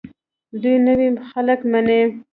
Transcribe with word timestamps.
دوی 0.61 0.75
نوي 0.87 1.09
خلک 1.29 1.59
مني. 1.71 2.01